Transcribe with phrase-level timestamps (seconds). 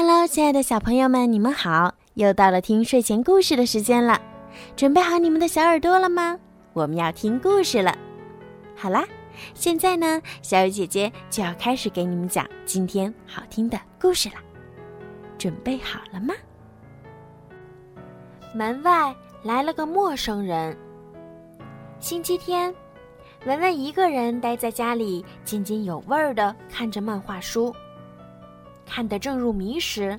[0.00, 1.92] Hello，亲爱的小朋友们，你们好！
[2.14, 4.20] 又到了听睡前故事的时间了，
[4.76, 6.38] 准备好你们的小耳朵了吗？
[6.72, 7.92] 我们要听故事了。
[8.76, 9.04] 好啦，
[9.54, 14.36] 现在呢，小雨姐姐就要开始给你们讲今天好听的故事了。
[15.36, 16.32] 准备好了吗？
[18.54, 19.12] 门外
[19.42, 20.78] 来了个陌生人。
[21.98, 22.72] 星期天，
[23.46, 27.74] 文文一个人待在家里，津津有味儿地看着漫画书。
[28.88, 30.18] 看得正入迷时，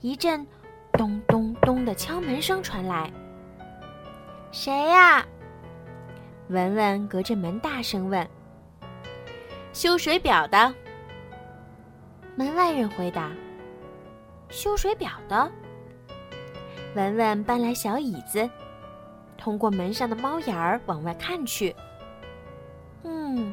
[0.00, 0.44] 一阵
[0.94, 3.12] 咚咚咚的敲门声传来。
[4.50, 5.24] “谁呀？”
[6.48, 8.26] 文文隔着门大声问。
[9.72, 10.74] “修水表的。”
[12.34, 13.30] 门外人回答。
[14.50, 15.52] “修水表的。”
[16.96, 18.48] 文文搬来小椅子，
[19.38, 21.74] 通过门上的猫眼儿往外看去。
[23.04, 23.52] 嗯，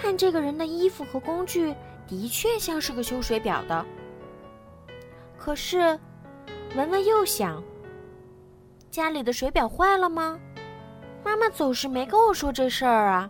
[0.00, 1.74] 看这个人的衣服和工具。
[2.06, 3.84] 的确像是个修水表的，
[5.36, 5.98] 可是
[6.76, 7.60] 文文又想：
[8.90, 10.38] 家里的水表坏了吗？
[11.24, 13.28] 妈妈总是没跟我说这事儿啊。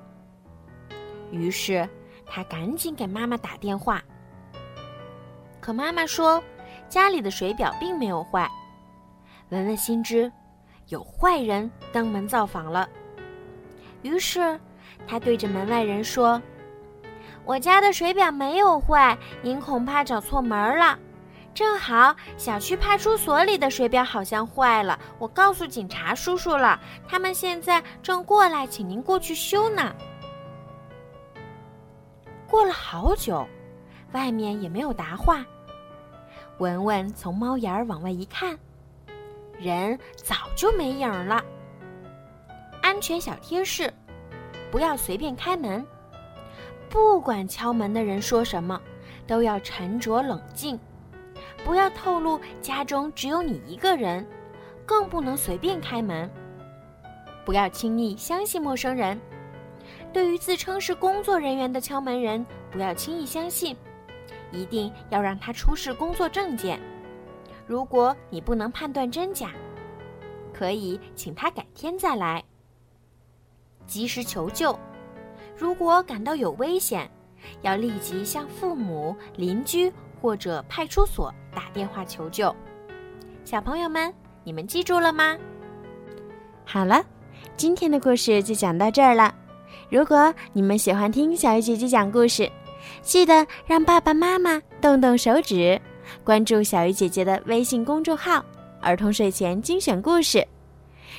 [1.31, 1.89] 于是
[2.27, 4.03] 他赶紧给妈妈打电话，
[5.59, 6.43] 可妈妈说
[6.87, 8.51] 家里的水表并没有坏。
[9.49, 10.31] 文文心知
[10.89, 12.87] 有坏人登门造访了，
[14.03, 14.61] 于是
[15.09, 16.41] 他对着门外人说。
[17.47, 20.99] 我家的水表没有坏，您恐怕找错门了。
[21.55, 29.95] 正好小区派出所里的水表好像坏了，我告诉警察叔叔了，他们现在正过来，请您过去修呢。
[32.49, 33.47] 过了好久，
[34.13, 35.47] 外面也没有答话。
[36.59, 38.59] 文文从猫眼儿往外一看，
[39.57, 41.43] 人早就没影了。
[42.83, 43.93] 安全小贴士：
[44.71, 45.87] 不要随便开门。
[46.97, 48.81] 不管敲门的人说什么，
[49.27, 50.81] 都要沉着冷静，
[51.63, 54.27] 不要透露家中只有你一个人，
[54.87, 56.31] 更不能随便开门。
[57.45, 59.21] 不要轻易相信陌生人。
[60.11, 63.77] 对于自称是工作人员的敲门人，不要轻易相信，
[64.51, 66.81] 一定要让他出示工作证件。
[67.67, 69.51] 如果你不能判断真假，
[70.51, 72.43] 可以请他改天再来。
[73.87, 74.79] 及时求救。
[75.57, 77.11] 如果感到有危险，
[77.63, 82.55] 要立即向父母、邻居或者派出所打电话求救。
[83.45, 84.13] 小朋友们，
[84.45, 85.37] 你们记住了吗？
[86.65, 87.05] 好了，
[87.57, 89.35] 今天的故事就讲到这儿了。
[89.89, 92.51] 如果你们喜欢听小鱼姐姐讲故事，
[93.03, 95.81] 记得让爸爸妈妈动动手指，
[96.23, 98.45] 关注小鱼姐姐的微信公众号
[98.83, 100.47] “儿童睡前精选故事”。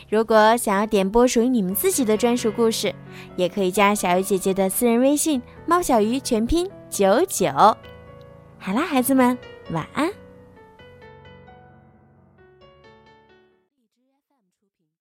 [0.10, 2.94] 如果想要点播属于你们自己的专属故事，
[3.36, 7.50] 也可以加小鱼姐姐的私人微信“猫小鱼”全拼九九。
[8.58, 9.38] 好啦，孩子们，
[9.72, 10.10] 晚安。